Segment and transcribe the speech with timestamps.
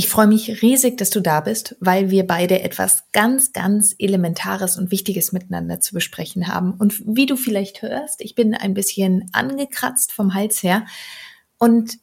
[0.00, 4.78] Ich freue mich riesig, dass du da bist, weil wir beide etwas ganz, ganz Elementares
[4.78, 6.72] und Wichtiges miteinander zu besprechen haben.
[6.72, 10.86] Und wie du vielleicht hörst, ich bin ein bisschen angekratzt vom Hals her
[11.58, 11.98] und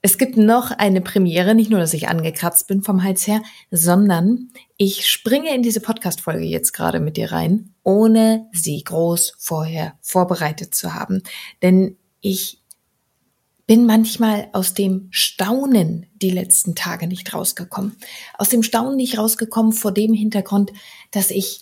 [0.00, 4.50] es gibt noch eine Premiere, nicht nur, dass ich angekratzt bin vom Hals her, sondern
[4.76, 10.72] ich springe in diese Podcast-Folge jetzt gerade mit dir rein, ohne sie groß vorher vorbereitet
[10.76, 11.24] zu haben.
[11.62, 12.59] Denn ich
[13.70, 17.94] bin manchmal aus dem Staunen die letzten Tage nicht rausgekommen.
[18.36, 20.72] Aus dem Staunen nicht rausgekommen vor dem Hintergrund,
[21.12, 21.60] dass ich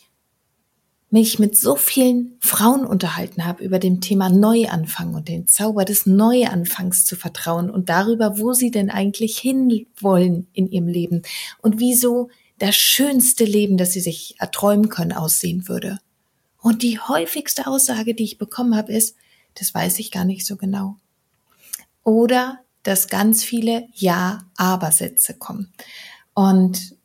[1.11, 6.07] mich mit so vielen Frauen unterhalten habe über dem Thema Neuanfang und den Zauber des
[6.07, 11.21] Neuanfangs zu vertrauen und darüber, wo sie denn eigentlich hinwollen in ihrem Leben
[11.61, 15.99] und wieso das schönste Leben, das sie sich erträumen können, aussehen würde.
[16.59, 19.15] Und die häufigste Aussage, die ich bekommen habe, ist,
[19.53, 20.97] das weiß ich gar nicht so genau.
[22.09, 25.75] Oder dass ganz viele Ja-Aber-Sätze kommen.
[26.33, 26.97] Und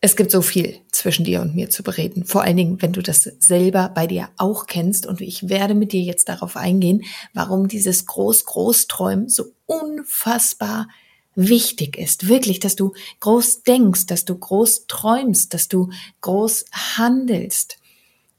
[0.00, 2.24] es gibt so viel zwischen dir und mir zu bereden.
[2.24, 5.04] Vor allen Dingen, wenn du das selber bei dir auch kennst.
[5.04, 7.02] Und ich werde mit dir jetzt darauf eingehen,
[7.32, 10.86] warum dieses Groß-Groß-Träumen so unfassbar
[11.34, 12.28] wichtig ist.
[12.28, 15.90] Wirklich, dass du groß denkst, dass du groß träumst, dass du
[16.20, 16.66] groß
[16.96, 17.78] handelst.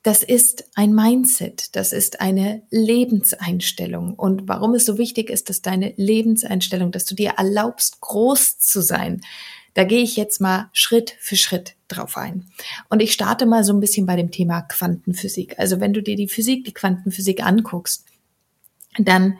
[0.05, 4.13] Das ist ein Mindset, das ist eine Lebenseinstellung.
[4.13, 8.81] Und warum es so wichtig ist, dass deine Lebenseinstellung, dass du dir erlaubst, groß zu
[8.81, 9.21] sein,
[9.73, 12.45] da gehe ich jetzt mal Schritt für Schritt drauf ein.
[12.87, 15.57] Und ich starte mal so ein bisschen bei dem Thema Quantenphysik.
[15.57, 18.05] Also wenn du dir die Physik, die Quantenphysik anguckst,
[18.99, 19.39] dann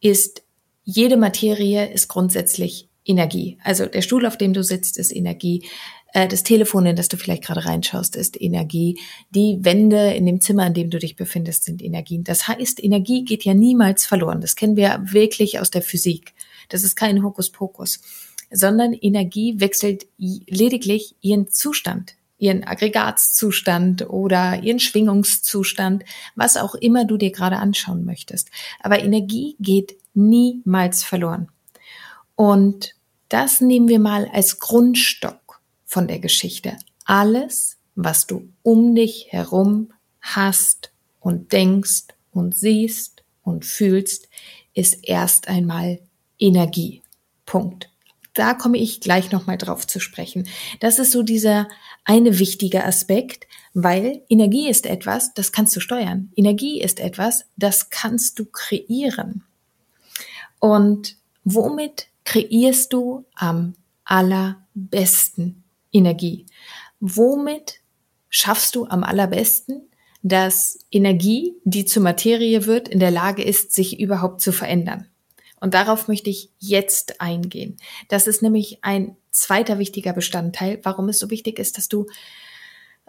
[0.00, 0.42] ist
[0.84, 3.58] jede Materie ist grundsätzlich Energie.
[3.62, 5.68] Also der Stuhl, auf dem du sitzt, ist Energie.
[6.12, 9.00] Äh, das Telefon, in das du vielleicht gerade reinschaust, ist Energie.
[9.30, 12.24] Die Wände in dem Zimmer, in dem du dich befindest, sind Energien.
[12.24, 14.40] Das heißt, Energie geht ja niemals verloren.
[14.40, 16.34] Das kennen wir wirklich aus der Physik.
[16.68, 18.00] Das ist kein Hokuspokus
[18.50, 26.04] sondern Energie wechselt lediglich ihren Zustand, ihren Aggregatzustand oder ihren Schwingungszustand,
[26.34, 28.50] was auch immer du dir gerade anschauen möchtest.
[28.80, 31.48] Aber Energie geht niemals verloren.
[32.36, 32.94] Und
[33.28, 35.47] das nehmen wir mal als Grundstock
[35.88, 36.76] von der Geschichte.
[37.04, 44.28] Alles, was du um dich herum hast und denkst und siehst und fühlst,
[44.74, 45.98] ist erst einmal
[46.38, 47.02] Energie.
[47.44, 47.90] Punkt
[48.38, 50.48] da komme ich gleich nochmal drauf zu sprechen.
[50.78, 51.68] Das ist so dieser
[52.04, 56.30] eine wichtige Aspekt, weil Energie ist etwas, das kannst du steuern.
[56.36, 59.44] Energie ist etwas, das kannst du kreieren.
[60.60, 63.74] Und womit kreierst du am
[64.04, 66.46] allerbesten Energie?
[67.00, 67.80] Womit
[68.28, 69.88] schaffst du am allerbesten,
[70.22, 75.06] dass Energie, die zur Materie wird, in der Lage ist, sich überhaupt zu verändern?
[75.60, 77.76] Und darauf möchte ich jetzt eingehen.
[78.08, 82.06] Das ist nämlich ein zweiter wichtiger Bestandteil, warum es so wichtig ist, dass du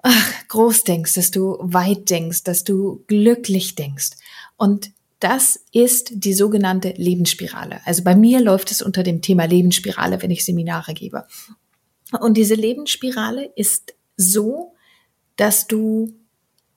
[0.01, 4.11] ach, groß denkst, dass du weit denkst, dass du glücklich denkst.
[4.57, 7.81] Und das ist die sogenannte Lebensspirale.
[7.85, 11.25] Also bei mir läuft es unter dem Thema Lebensspirale, wenn ich Seminare gebe.
[12.19, 14.73] Und diese Lebensspirale ist so,
[15.35, 16.13] dass du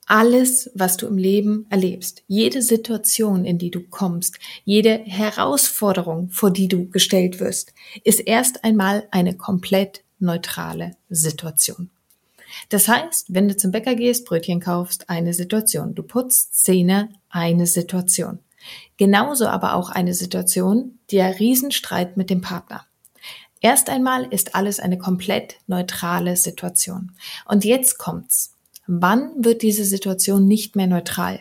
[0.06, 6.50] alles, was du im Leben erlebst, jede Situation, in die du kommst, jede Herausforderung, vor
[6.50, 7.72] die du gestellt wirst,
[8.04, 11.90] ist erst einmal eine komplett neutrale Situation.
[12.68, 15.94] Das heißt, wenn du zum Bäcker gehst, Brötchen kaufst, eine Situation.
[15.94, 18.40] Du putzt Zähne, eine Situation.
[18.96, 22.86] Genauso aber auch eine Situation, der Riesenstreit mit dem Partner.
[23.62, 27.12] Erst einmal ist alles eine komplett neutrale Situation.
[27.46, 28.54] Und jetzt kommt's.
[28.88, 31.40] Wann wird diese Situation nicht mehr neutral?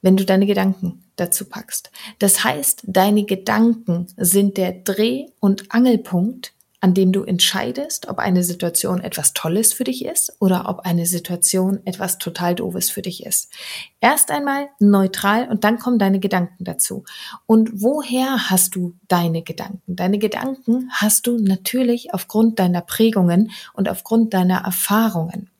[0.00, 1.90] Wenn du deine Gedanken dazu packst.
[2.18, 8.42] Das heißt, deine Gedanken sind der Dreh- und Angelpunkt an dem du entscheidest, ob eine
[8.42, 13.24] Situation etwas Tolles für dich ist oder ob eine Situation etwas total Doofes für dich
[13.24, 13.52] ist.
[14.00, 17.04] Erst einmal neutral und dann kommen deine Gedanken dazu.
[17.46, 19.94] Und woher hast du deine Gedanken?
[19.94, 25.50] Deine Gedanken hast du natürlich aufgrund deiner Prägungen und aufgrund deiner Erfahrungen.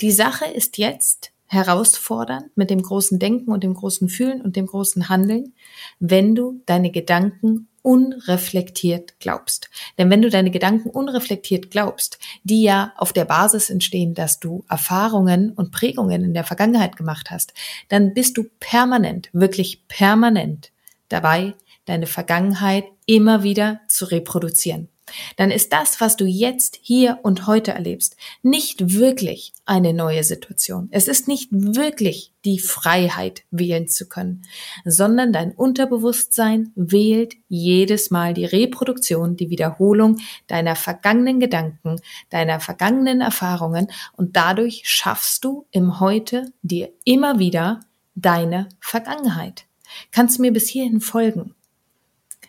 [0.00, 4.66] Die Sache ist jetzt, herausfordernd mit dem großen Denken und dem großen Fühlen und dem
[4.66, 5.52] großen Handeln,
[6.00, 9.70] wenn du deine Gedanken unreflektiert glaubst.
[9.96, 14.64] Denn wenn du deine Gedanken unreflektiert glaubst, die ja auf der Basis entstehen, dass du
[14.68, 17.54] Erfahrungen und Prägungen in der Vergangenheit gemacht hast,
[17.88, 20.72] dann bist du permanent, wirklich permanent
[21.08, 21.54] dabei,
[21.84, 24.88] deine Vergangenheit immer wieder zu reproduzieren
[25.36, 30.88] dann ist das, was du jetzt, hier und heute erlebst, nicht wirklich eine neue Situation.
[30.90, 34.42] Es ist nicht wirklich die Freiheit, wählen zu können,
[34.84, 42.00] sondern dein Unterbewusstsein wählt jedes Mal die Reproduktion, die Wiederholung deiner vergangenen Gedanken,
[42.30, 47.80] deiner vergangenen Erfahrungen und dadurch schaffst du im Heute dir immer wieder
[48.14, 49.66] deine Vergangenheit.
[50.12, 51.54] Kannst mir bis hierhin folgen?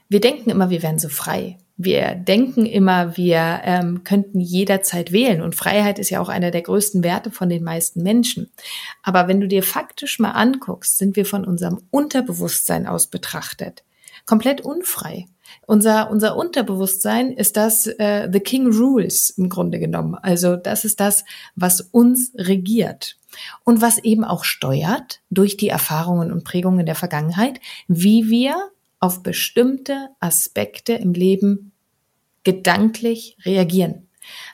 [0.10, 1.58] Wir denken immer, wir wären so frei.
[1.78, 6.64] Wir denken immer, wir ähm, könnten jederzeit wählen und Freiheit ist ja auch einer der
[6.64, 8.52] größten Werte von den meisten Menschen.
[9.04, 13.84] Aber wenn du dir faktisch mal anguckst, sind wir von unserem Unterbewusstsein aus betrachtet
[14.28, 15.26] komplett unfrei.
[15.66, 20.16] Unser, unser Unterbewusstsein ist das äh, The King Rules im Grunde genommen.
[20.16, 21.24] Also das ist das,
[21.56, 23.18] was uns regiert
[23.64, 28.56] und was eben auch steuert durch die Erfahrungen und Prägungen der Vergangenheit, wie wir
[29.00, 31.72] auf bestimmte Aspekte im Leben
[32.44, 34.08] gedanklich reagieren.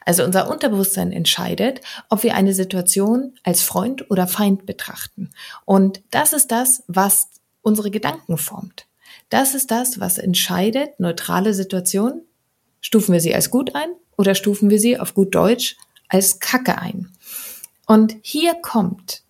[0.05, 5.29] Also unser Unterbewusstsein entscheidet, ob wir eine Situation als Freund oder Feind betrachten.
[5.65, 7.29] Und das ist das, was
[7.61, 8.85] unsere Gedanken formt.
[9.29, 12.21] Das ist das, was entscheidet, neutrale Situationen,
[12.81, 15.77] stufen wir sie als gut ein oder stufen wir sie auf gut Deutsch
[16.09, 17.09] als Kacke ein.
[17.87, 19.22] Und hier kommt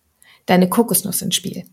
[0.46, 1.64] deine Kokosnuss ins Spiel.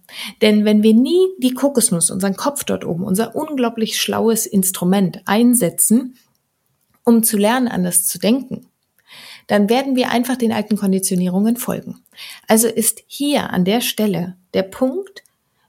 [0.41, 6.15] Denn wenn wir nie die Kokosnuss, unseren Kopf dort oben, unser unglaublich schlaues Instrument einsetzen,
[7.03, 8.67] um zu lernen, anders zu denken,
[9.47, 11.99] dann werden wir einfach den alten Konditionierungen folgen.
[12.47, 15.23] Also ist hier an der Stelle der Punkt,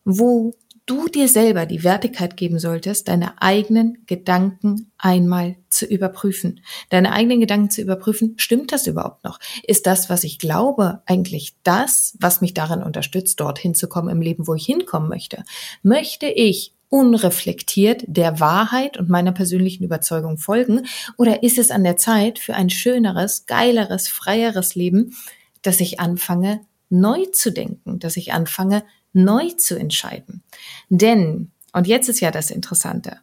[0.04, 0.52] wo
[0.86, 6.60] du dir selber die Wertigkeit geben solltest, deine eigenen Gedanken einmal zu überprüfen.
[6.90, 9.38] Deine eigenen Gedanken zu überprüfen, stimmt das überhaupt noch?
[9.62, 14.20] Ist das, was ich glaube, eigentlich das, was mich darin unterstützt, dorthin zu kommen im
[14.20, 15.44] Leben, wo ich hinkommen möchte?
[15.82, 20.86] Möchte ich unreflektiert der Wahrheit und meiner persönlichen Überzeugung folgen?
[21.16, 25.16] Oder ist es an der Zeit für ein schöneres, geileres, freieres Leben,
[25.62, 30.42] dass ich anfange, neu zu denken, dass ich anfange, neu zu entscheiden.
[30.88, 33.18] Denn, und jetzt ist ja das Interessante,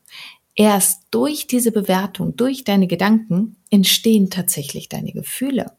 [0.55, 5.72] erst durch diese Bewertung, durch deine Gedanken entstehen tatsächlich deine Gefühle.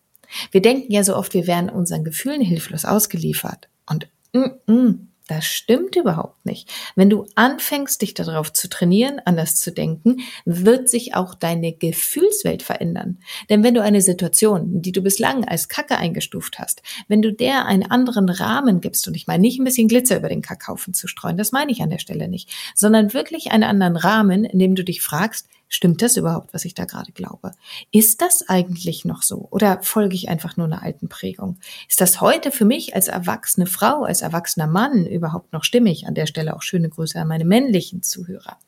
[0.52, 3.68] Wir denken ja so oft, wir wären unseren Gefühlen hilflos ausgeliefert.
[3.86, 6.68] Und mm, mm, das stimmt überhaupt nicht.
[6.96, 12.64] Wenn du anfängst, dich darauf zu trainieren, anders zu denken, wird sich auch deine Gefühlswelt
[12.64, 13.18] verändern.
[13.48, 17.66] Denn wenn du eine Situation, die du bislang als Kacke eingestuft hast, wenn du der
[17.66, 21.06] einen anderen Rahmen gibst, und ich meine nicht ein bisschen Glitzer über den Kackhaufen zu
[21.06, 24.74] streuen, das meine ich an der Stelle nicht, sondern wirklich einen anderen Rahmen, in dem
[24.74, 27.52] du dich fragst, Stimmt das überhaupt, was ich da gerade glaube?
[27.92, 29.46] Ist das eigentlich noch so?
[29.52, 31.58] Oder folge ich einfach nur einer alten Prägung?
[31.88, 36.08] Ist das heute für mich als erwachsene Frau, als erwachsener Mann überhaupt noch stimmig?
[36.08, 38.58] An der Stelle auch schöne Grüße an meine männlichen Zuhörer.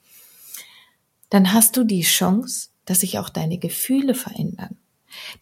[1.29, 4.77] Dann hast du die Chance, dass sich auch deine Gefühle verändern.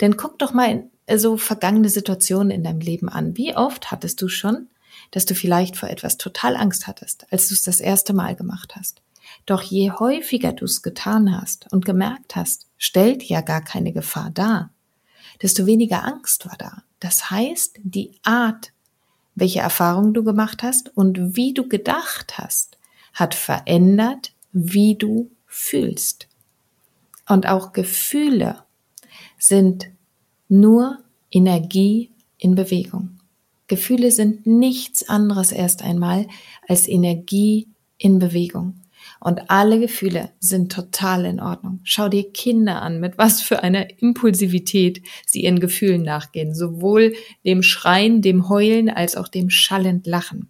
[0.01, 3.37] Denn guck doch mal in so vergangene Situationen in deinem Leben an.
[3.37, 4.69] Wie oft hattest du schon,
[5.11, 8.77] dass du vielleicht vor etwas total Angst hattest, als du es das erste Mal gemacht
[8.77, 9.03] hast?
[9.51, 14.31] Doch je häufiger du es getan hast und gemerkt hast, stellt ja gar keine Gefahr
[14.31, 14.71] dar,
[15.43, 16.85] desto weniger Angst war da.
[17.01, 18.73] Das heißt, die Art,
[19.35, 22.79] welche Erfahrungen du gemacht hast und wie du gedacht hast,
[23.13, 26.29] hat verändert, wie du fühlst.
[27.29, 28.63] Und auch Gefühle
[29.37, 29.89] sind
[30.49, 31.01] nur
[31.33, 33.19] Energie in Bewegung.
[33.67, 36.29] Gefühle sind nichts anderes erst einmal
[36.69, 37.67] als Energie
[37.99, 38.81] in Bewegung.
[39.21, 41.81] Und alle Gefühle sind total in Ordnung.
[41.85, 46.55] Schau dir Kinder an, mit was für einer Impulsivität sie ihren Gefühlen nachgehen.
[46.55, 50.49] Sowohl dem Schreien, dem Heulen als auch dem schallend Lachen.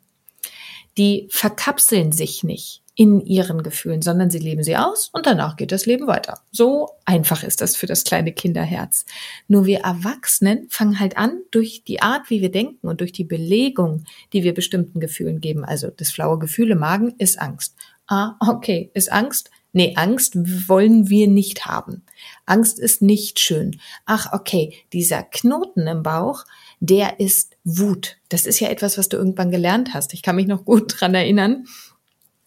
[0.97, 5.73] Die verkapseln sich nicht in ihren Gefühlen, sondern sie leben sie aus und danach geht
[5.73, 6.41] das Leben weiter.
[6.53, 9.07] So einfach ist das für das kleine Kinderherz.
[9.49, 13.25] Nur wir Erwachsenen fangen halt an, durch die Art, wie wir denken und durch die
[13.25, 15.65] Belegung, die wir bestimmten Gefühlen geben.
[15.65, 17.75] Also das flaue Gefühle Magen ist Angst.
[18.11, 19.51] Ah, okay, ist Angst?
[19.73, 20.35] Nee, Angst
[20.69, 22.03] wollen wir nicht haben.
[22.45, 23.81] Angst ist nicht schön.
[24.05, 26.45] Ach, okay, dieser Knoten im Bauch,
[26.81, 28.17] der ist Wut.
[28.29, 30.13] Das ist ja etwas, was du irgendwann gelernt hast.
[30.13, 31.67] Ich kann mich noch gut dran erinnern,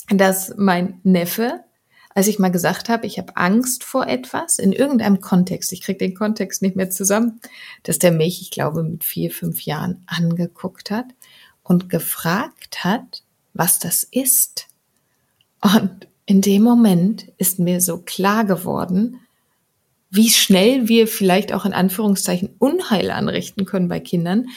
[0.10, 1.64] dass mein Neffe,
[2.10, 6.00] als ich mal gesagt habe, ich habe Angst vor etwas in irgendeinem Kontext, ich kriege
[6.00, 7.40] den Kontext nicht mehr zusammen,
[7.84, 11.06] dass der mich, ich glaube, mit vier, fünf Jahren angeguckt hat
[11.64, 14.68] und gefragt hat, was das ist.
[15.64, 19.20] Und in dem Moment ist mir so klar geworden,
[20.10, 24.48] wie schnell wir vielleicht auch in Anführungszeichen Unheil anrichten können bei Kindern.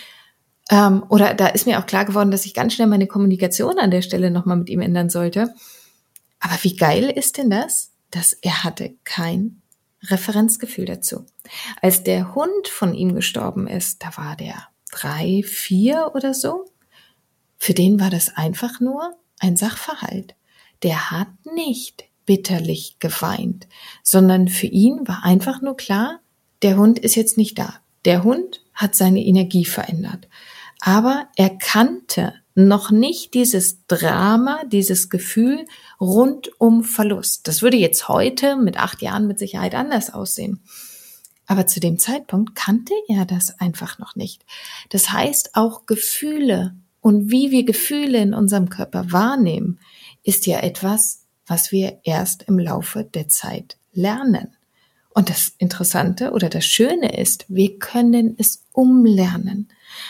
[0.69, 3.91] Ähm, oder da ist mir auch klar geworden, dass ich ganz schnell meine Kommunikation an
[3.91, 5.55] der Stelle nochmal mit ihm ändern sollte.
[6.41, 9.63] Aber wie geil ist denn das, dass er hatte kein
[10.03, 11.25] Referenzgefühl dazu.
[11.81, 16.67] Als der Hund von ihm gestorben ist, da war der drei, vier oder so.
[17.57, 20.36] Für den war das einfach nur ein Sachverhalt
[20.83, 23.69] der hat nicht bitterlich geweint,
[24.03, 26.21] sondern für ihn war einfach nur klar,
[26.63, 27.75] der Hund ist jetzt nicht da.
[28.05, 30.29] Der Hund hat seine Energie verändert.
[30.81, 35.65] Aber er kannte noch nicht dieses Drama, dieses Gefühl
[36.01, 37.49] rund um Verlust.
[37.49, 40.63] Das würde jetzt heute mit acht Jahren mit Sicherheit anders aussehen.
[41.47, 44.45] Aber zu dem Zeitpunkt kannte er das einfach noch nicht.
[44.89, 49.79] Das heißt, auch Gefühle und wie wir Gefühle in unserem Körper wahrnehmen,
[50.27, 54.57] ist ja etwas, was wir erst im Laufe der Zeit lernen.
[55.11, 59.69] Und das Interessante oder das Schöne ist, wir können es umlernen.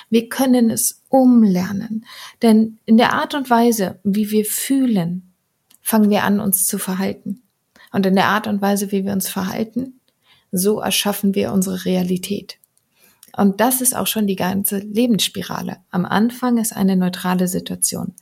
[0.08, 2.06] Wir können es umlernen.
[2.42, 5.35] Denn in der Art und Weise, wie wir fühlen,
[5.82, 7.42] fangen wir an, uns zu verhalten.
[7.92, 10.00] Und in der Art und Weise, wie wir uns verhalten,
[10.50, 12.58] so erschaffen wir unsere Realität.
[13.37, 15.76] Und das ist auch schon die ganze Lebensspirale.
[15.90, 18.14] Am Anfang ist eine neutrale Situation.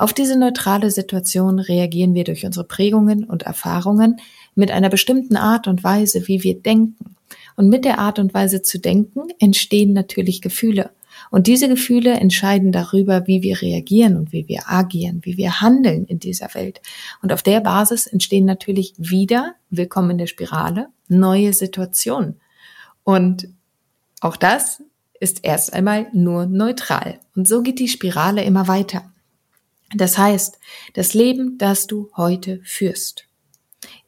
[0.00, 4.18] Auf diese neutrale Situation reagieren wir durch unsere Prägungen und Erfahrungen
[4.54, 7.16] mit einer bestimmten Art und Weise, wie wir denken.
[7.54, 10.88] Und mit der Art und Weise zu denken entstehen natürlich Gefühle.
[11.30, 16.06] Und diese Gefühle entscheiden darüber, wie wir reagieren und wie wir agieren, wie wir handeln
[16.06, 16.80] in dieser Welt.
[17.20, 22.40] Und auf der Basis entstehen natürlich wieder, willkommen in der Spirale, neue Situationen.
[23.04, 23.48] Und
[24.22, 24.82] auch das
[25.20, 27.20] ist erst einmal nur neutral.
[27.36, 29.04] Und so geht die Spirale immer weiter.
[29.94, 30.58] Das heißt,
[30.94, 33.24] das Leben, das du heute führst,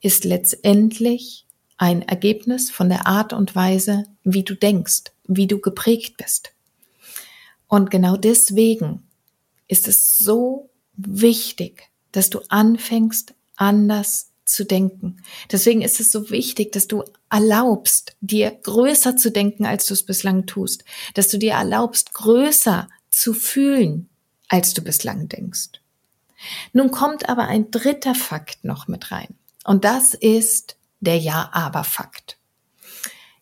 [0.00, 1.46] ist letztendlich
[1.76, 6.52] ein Ergebnis von der Art und Weise, wie du denkst, wie du geprägt bist.
[7.66, 9.02] Und genau deswegen
[9.66, 15.22] ist es so wichtig, dass du anfängst, anders zu denken.
[15.50, 20.04] Deswegen ist es so wichtig, dass du erlaubst, dir größer zu denken, als du es
[20.04, 20.84] bislang tust.
[21.14, 24.08] Dass du dir erlaubst, größer zu fühlen,
[24.52, 25.80] als du bislang denkst.
[26.74, 29.34] Nun kommt aber ein dritter Fakt noch mit rein.
[29.64, 32.36] Und das ist der Ja-Aber-Fakt.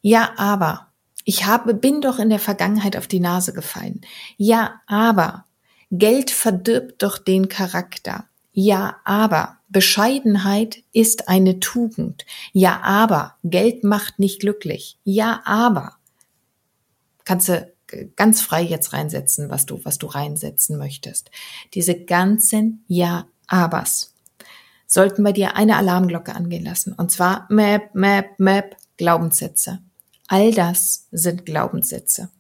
[0.03, 0.87] Ja, aber.
[1.25, 4.03] Ich habe, bin doch in der Vergangenheit auf die Nase gefallen.
[4.37, 5.47] Ja, aber.
[5.91, 8.27] Geld verdirbt doch den Charakter.
[8.53, 9.59] Ja, aber.
[9.69, 12.25] Bescheidenheit ist eine Tugend.
[12.53, 13.37] Ja, aber.
[13.43, 14.97] Geld macht nicht glücklich.
[15.03, 15.97] Ja, aber.
[17.25, 17.73] Kannst du
[18.17, 21.31] ganz frei jetzt reinsetzen, was du, was du reinsetzen möchtest.
[21.75, 24.15] Diese ganzen Ja-Abers
[24.87, 26.93] sollten bei dir eine Alarmglocke angehen lassen.
[26.93, 29.81] Und zwar Map, Map, Map, Glaubenssätze.
[30.27, 32.31] All das sind Glaubenssätze.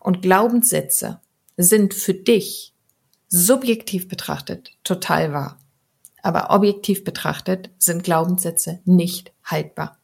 [0.00, 1.20] Und Glaubenssätze
[1.56, 2.72] sind für dich
[3.28, 5.58] subjektiv betrachtet total wahr.
[6.22, 9.98] Aber objektiv betrachtet sind Glaubenssätze nicht haltbar.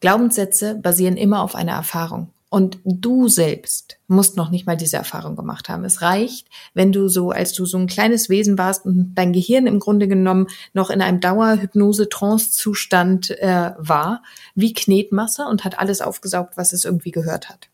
[0.00, 2.32] Glaubenssätze basieren immer auf einer Erfahrung.
[2.50, 5.84] Und du selbst musst noch nicht mal diese Erfahrung gemacht haben.
[5.84, 9.66] Es reicht, wenn du so, als du so ein kleines Wesen warst und dein Gehirn
[9.66, 14.22] im Grunde genommen noch in einem Dauerhypnose-Trance-Zustand äh, war,
[14.54, 17.68] wie Knetmasse und hat alles aufgesaugt, was es irgendwie gehört hat.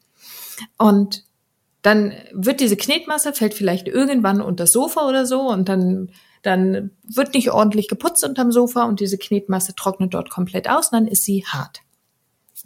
[0.76, 1.22] Und
[1.82, 6.10] dann wird diese Knetmasse, fällt vielleicht irgendwann unter das Sofa oder so und dann
[6.42, 11.06] dann wird nicht ordentlich geputzt unterm Sofa und diese Knetmasse trocknet dort komplett aus, dann
[11.06, 11.83] ist sie hart.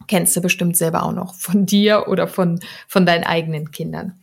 [0.06, 4.18] Kennst du bestimmt selber auch noch von dir oder von, von deinen eigenen Kindern.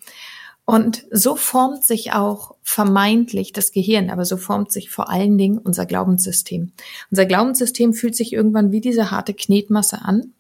[0.66, 5.60] Und so formt sich auch vermeintlich das Gehirn, aber so formt sich vor allen Dingen
[5.60, 6.72] unser Glaubenssystem.
[7.12, 10.34] Unser Glaubenssystem fühlt sich irgendwann wie diese harte Knetmasse an,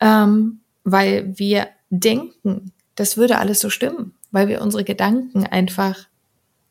[0.00, 6.06] ähm, weil wir denken, das würde alles so stimmen, weil wir unsere Gedanken einfach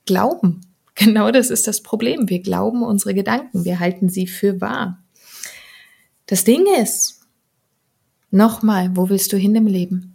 [0.06, 0.62] glauben.
[0.94, 2.30] Genau das ist das Problem.
[2.30, 5.02] Wir glauben unsere Gedanken, wir halten sie für wahr.
[6.28, 7.21] Das Ding ist,
[8.32, 10.12] nochmal, wo willst du hin im Leben?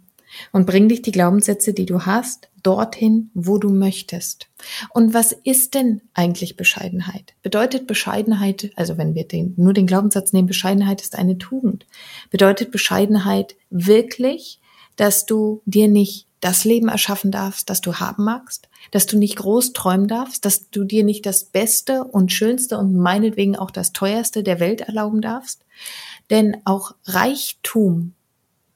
[0.51, 4.47] und bring dich die Glaubenssätze, die du hast, dorthin, wo du möchtest.
[4.93, 7.33] Und was ist denn eigentlich Bescheidenheit?
[7.43, 11.85] Bedeutet Bescheidenheit, also wenn wir den, nur den Glaubenssatz nehmen, Bescheidenheit ist eine Tugend.
[12.29, 14.59] Bedeutet Bescheidenheit wirklich,
[14.95, 19.37] dass du dir nicht das Leben erschaffen darfst, das du haben magst, dass du nicht
[19.37, 23.91] groß träumen darfst, dass du dir nicht das Beste und Schönste und meinetwegen auch das
[23.91, 25.65] Teuerste der Welt erlauben darfst.
[26.29, 28.13] Denn auch Reichtum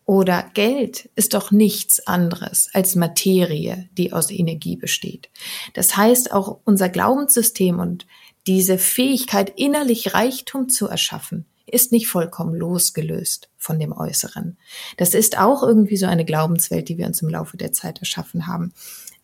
[0.05, 5.29] oder Geld ist doch nichts anderes als Materie, die aus Energie besteht.
[5.73, 8.05] Das heißt, auch unser Glaubenssystem und
[8.47, 14.57] diese Fähigkeit, innerlich Reichtum zu erschaffen, ist nicht vollkommen losgelöst von dem Äußeren.
[14.97, 18.47] Das ist auch irgendwie so eine Glaubenswelt, die wir uns im Laufe der Zeit erschaffen
[18.47, 18.73] haben.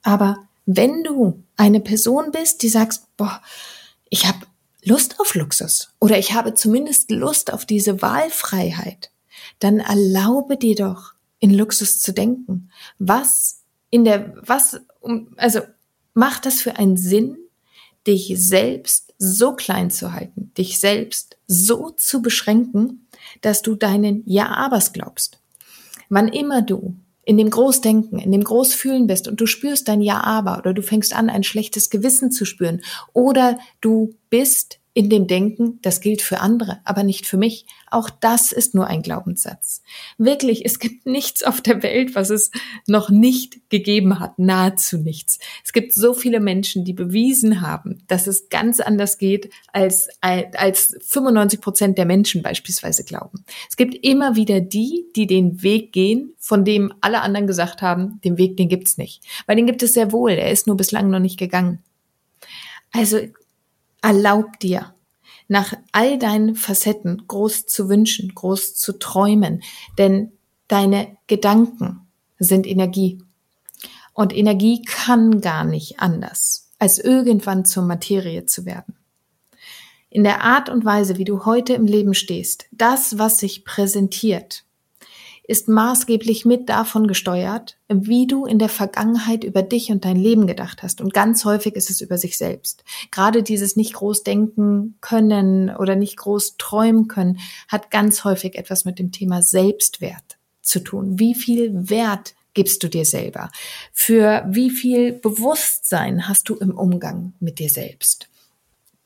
[0.03, 3.41] Aber wenn du eine Person bist, die sagst, boah,
[4.09, 4.39] ich habe
[4.87, 9.11] Lust auf Luxus oder ich habe zumindest Lust auf diese Wahlfreiheit,
[9.59, 12.71] dann erlaube dir doch, in Luxus zu denken.
[12.97, 14.79] Was in der, was,
[15.35, 15.59] also
[16.13, 17.37] macht das für einen Sinn,
[18.07, 23.07] dich selbst so klein zu halten, dich selbst so zu beschränken,
[23.41, 25.39] dass du deinen Ja-Abers glaubst.
[26.09, 26.95] Wann immer du
[27.27, 31.13] in dem Großdenken, in dem Großfühlen bist und du spürst dein Ja-Aber oder du fängst
[31.13, 32.81] an, ein schlechtes Gewissen zu spüren
[33.11, 37.67] oder du bist in dem Denken, das gilt für andere, aber nicht für mich.
[37.91, 39.83] Auch das ist nur ein Glaubenssatz.
[40.17, 42.49] Wirklich, es gibt nichts auf der Welt, was es
[42.87, 45.37] noch nicht gegeben hat, nahezu nichts.
[45.63, 50.97] Es gibt so viele Menschen, die bewiesen haben, dass es ganz anders geht, als, als
[51.05, 53.45] 95 Prozent der Menschen beispielsweise glauben.
[53.69, 58.19] Es gibt immer wieder die, die den Weg gehen, von dem alle anderen gesagt haben,
[58.23, 59.21] den Weg, den gibt's nicht.
[59.45, 61.83] Weil den gibt es sehr wohl, er ist nur bislang noch nicht gegangen.
[62.91, 63.19] Also
[64.01, 64.93] Erlaub dir,
[65.47, 69.63] nach all deinen Facetten groß zu wünschen, groß zu träumen,
[69.97, 70.31] denn
[70.67, 72.07] deine Gedanken
[72.39, 73.21] sind Energie.
[74.13, 78.95] Und Energie kann gar nicht anders, als irgendwann zur Materie zu werden.
[80.09, 84.63] In der Art und Weise, wie du heute im Leben stehst, das, was sich präsentiert,
[85.47, 90.45] ist maßgeblich mit davon gesteuert, wie du in der Vergangenheit über dich und dein Leben
[90.45, 90.99] gedacht hast.
[90.99, 92.83] Und ganz häufig ist es über sich selbst.
[93.11, 98.83] Gerade dieses nicht groß denken können oder nicht groß träumen können, hat ganz häufig etwas
[98.83, 101.17] mit dem Thema Selbstwert zu tun.
[101.17, 103.49] Wie viel Wert gibst du dir selber?
[103.93, 108.27] Für wie viel Bewusstsein hast du im Umgang mit dir selbst?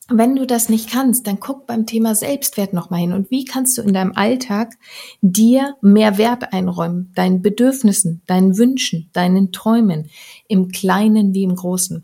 [0.10, 3.14] Wenn du das nicht kannst, dann guck beim Thema Selbstwert nochmal hin.
[3.14, 4.78] Und wie kannst du in deinem Alltag
[5.22, 7.12] dir mehr Wert einräumen?
[7.16, 10.10] Deinen Bedürfnissen, deinen Wünschen, deinen Träumen,
[10.48, 12.04] im Kleinen wie im Großen.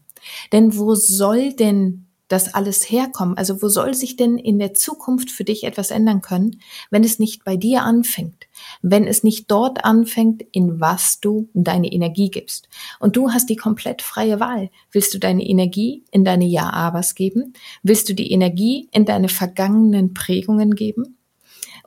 [0.51, 3.37] Denn wo soll denn das alles herkommen?
[3.37, 6.59] Also wo soll sich denn in der Zukunft für dich etwas ändern können,
[6.89, 8.47] wenn es nicht bei dir anfängt?
[8.81, 12.67] Wenn es nicht dort anfängt, in was du deine Energie gibst.
[12.99, 14.69] Und du hast die komplett freie Wahl.
[14.91, 17.53] Willst du deine Energie in deine Ja-Abers geben?
[17.83, 21.17] Willst du die Energie in deine vergangenen Prägungen geben?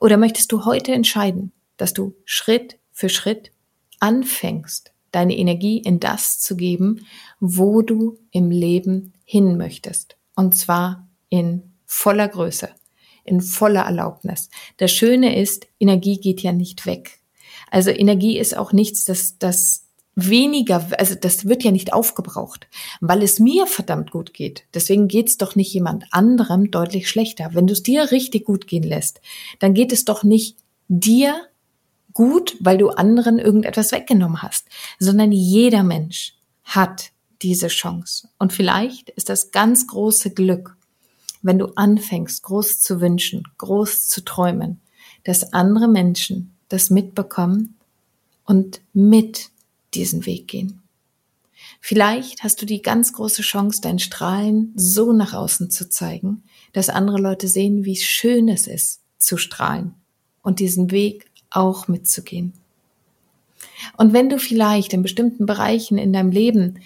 [0.00, 3.53] Oder möchtest du heute entscheiden, dass du Schritt für Schritt
[3.98, 7.07] anfängst, deine Energie in das zu geben,
[7.38, 10.16] wo du im Leben hin möchtest?
[10.40, 12.70] Und zwar in voller Größe,
[13.24, 14.48] in voller Erlaubnis.
[14.79, 17.18] Das Schöne ist, Energie geht ja nicht weg.
[17.70, 22.68] Also Energie ist auch nichts, das, das weniger, also das wird ja nicht aufgebraucht,
[23.03, 24.64] weil es mir verdammt gut geht.
[24.72, 27.50] Deswegen geht's doch nicht jemand anderem deutlich schlechter.
[27.53, 29.20] Wenn du es dir richtig gut gehen lässt,
[29.59, 30.57] dann geht es doch nicht
[30.88, 31.38] dir
[32.14, 38.29] gut, weil du anderen irgendetwas weggenommen hast, sondern jeder Mensch hat diese Chance.
[38.38, 40.76] Und vielleicht ist das ganz große Glück,
[41.42, 44.81] wenn du anfängst, groß zu wünschen, groß zu träumen,
[45.24, 47.76] dass andere Menschen das mitbekommen
[48.44, 49.50] und mit
[49.94, 50.83] diesen Weg gehen.
[51.81, 56.88] Vielleicht hast du die ganz große Chance, dein Strahlen so nach außen zu zeigen, dass
[56.88, 59.94] andere Leute sehen, wie schön es ist, zu strahlen
[60.42, 62.53] und diesen Weg auch mitzugehen.
[63.96, 66.81] Und wenn du vielleicht in bestimmten Bereichen in deinem Leben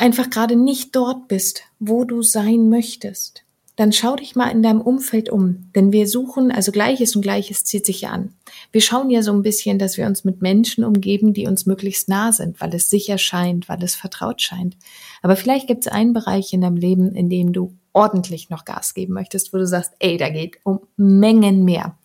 [0.00, 3.44] einfach gerade nicht dort bist, wo du sein möchtest,
[3.76, 5.70] dann schau dich mal in deinem Umfeld um.
[5.74, 8.34] Denn wir suchen, also Gleiches und Gleiches zieht sich ja an.
[8.72, 12.08] Wir schauen ja so ein bisschen, dass wir uns mit Menschen umgeben, die uns möglichst
[12.08, 14.76] nah sind, weil es sicher scheint, weil es vertraut scheint.
[15.22, 18.92] Aber vielleicht gibt es einen Bereich in deinem Leben, in dem du ordentlich noch Gas
[18.92, 21.96] geben möchtest, wo du sagst, ey, da geht um Mengen mehr.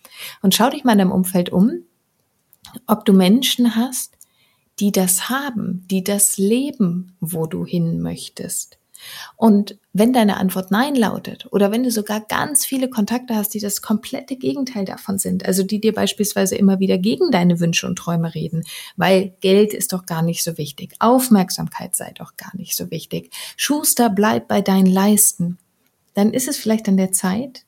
[0.41, 1.83] Und schau dich mal in deinem Umfeld um,
[2.87, 4.15] ob du Menschen hast,
[4.79, 8.77] die das haben, die das leben, wo du hin möchtest.
[9.35, 13.59] Und wenn deine Antwort Nein lautet oder wenn du sogar ganz viele Kontakte hast, die
[13.59, 17.97] das komplette Gegenteil davon sind, also die dir beispielsweise immer wieder gegen deine Wünsche und
[17.97, 18.63] Träume reden,
[18.95, 23.31] weil Geld ist doch gar nicht so wichtig, Aufmerksamkeit sei doch gar nicht so wichtig,
[23.57, 25.57] Schuster bleib bei deinen Leisten,
[26.13, 27.65] dann ist es vielleicht an der Zeit,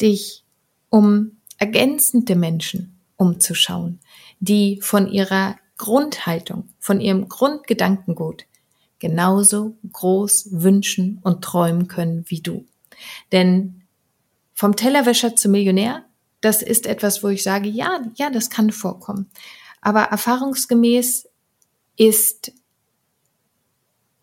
[0.00, 0.44] dich
[0.90, 4.00] um ergänzende Menschen umzuschauen,
[4.40, 8.44] die von ihrer Grundhaltung, von ihrem Grundgedankengut
[8.98, 12.66] genauso groß wünschen und träumen können wie du.
[13.32, 13.82] Denn
[14.54, 16.04] vom Tellerwäscher zum Millionär,
[16.40, 19.30] das ist etwas, wo ich sage, ja, ja, das kann vorkommen.
[19.80, 21.28] Aber erfahrungsgemäß
[21.96, 22.52] ist,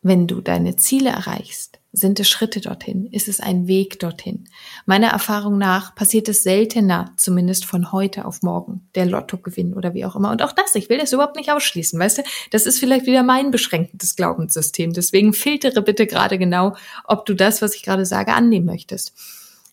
[0.06, 3.08] wenn du deine Ziele erreichst, sind es Schritte dorthin?
[3.08, 4.48] Ist es ein Weg dorthin?
[4.86, 10.06] Meiner Erfahrung nach passiert es seltener, zumindest von heute auf morgen, der Lottogewinn oder wie
[10.06, 10.30] auch immer.
[10.30, 12.24] Und auch das, ich will das überhaupt nicht ausschließen, weißt du?
[12.52, 14.94] Das ist vielleicht wieder mein beschränktes Glaubenssystem.
[14.94, 19.12] Deswegen filtere bitte gerade genau, ob du das, was ich gerade sage, annehmen möchtest.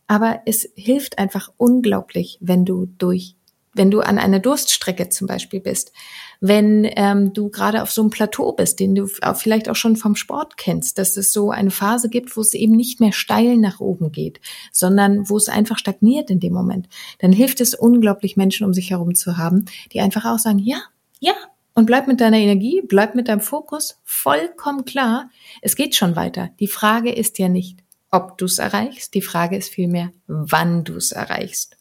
[0.07, 3.37] Aber es hilft einfach unglaublich, wenn du durch
[3.75, 5.93] wenn du an einer Durststrecke zum Beispiel bist,
[6.41, 10.17] wenn ähm, du gerade auf so einem Plateau bist, den du vielleicht auch schon vom
[10.17, 13.81] Sport kennst, dass es so eine Phase gibt, wo es eben nicht mehr steil nach
[13.81, 14.41] oben geht,
[14.73, 16.89] sondern wo es einfach stagniert in dem Moment,
[17.21, 20.83] dann hilft es unglaublich, Menschen um sich herum zu haben, die einfach auch sagen, ja,
[21.21, 21.35] ja,
[21.75, 25.31] und bleib mit deiner Energie, bleib mit deinem Fokus vollkommen klar.
[25.63, 26.51] Es geht schon weiter.
[26.61, 27.79] Die Frage ist ja nicht,
[28.11, 29.15] ob du es erreichst.
[29.15, 31.79] Die Frage ist vielmehr, wann du es erreichst.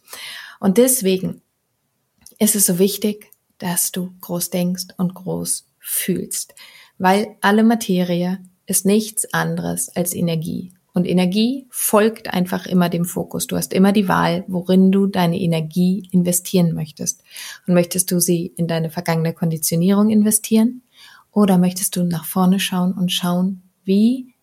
[0.59, 1.41] Und deswegen
[2.41, 6.55] ist es so wichtig, dass du groß denkst und groß fühlst,
[6.97, 10.73] weil alle Materie ist nichts anderes als Energie.
[10.91, 13.45] Und Energie folgt einfach immer dem Fokus.
[13.45, 17.23] Du hast immer die Wahl, worin du deine Energie investieren möchtest.
[17.67, 20.81] Und möchtest du sie in deine vergangene Konditionierung investieren?
[21.31, 24.33] Oder möchtest du nach vorne schauen und schauen, wie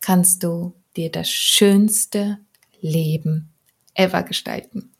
[0.00, 2.38] kannst du dir das schönste
[2.80, 3.50] Leben
[3.94, 4.91] ever gestalten?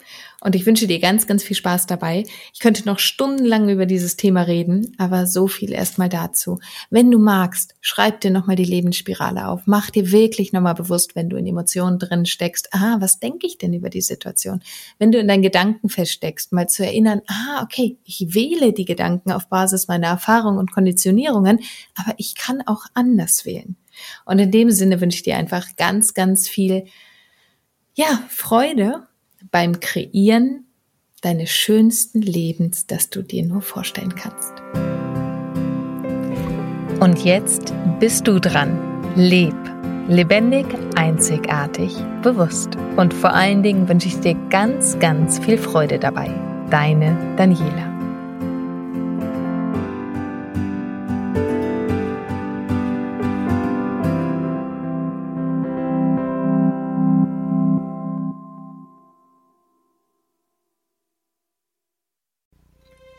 [0.42, 2.24] Und ich wünsche dir ganz, ganz viel Spaß dabei.
[2.52, 6.58] Ich könnte noch stundenlang über dieses Thema reden, aber so viel erstmal dazu.
[6.90, 9.62] Wenn du magst, schreib dir nochmal die Lebensspirale auf.
[9.66, 13.56] Mach dir wirklich nochmal bewusst, wenn du in Emotionen drin steckst, ah, was denke ich
[13.56, 14.64] denn über die Situation?
[14.98, 19.30] Wenn du in deinen Gedanken feststeckst, mal zu erinnern, ah, okay, ich wähle die Gedanken
[19.30, 21.60] auf Basis meiner Erfahrungen und Konditionierungen,
[21.94, 23.76] aber ich kann auch anders wählen.
[24.24, 26.86] Und in dem Sinne wünsche ich dir einfach ganz, ganz viel,
[27.94, 29.06] ja, Freude
[29.52, 30.66] beim Kreieren
[31.20, 34.52] deines schönsten Lebens, das du dir nur vorstellen kannst.
[36.98, 38.76] Und jetzt bist du dran.
[39.14, 39.54] Leb.
[40.08, 42.76] Lebendig, einzigartig, bewusst.
[42.96, 46.28] Und vor allen Dingen wünsche ich dir ganz, ganz viel Freude dabei.
[46.70, 47.91] Deine Daniela.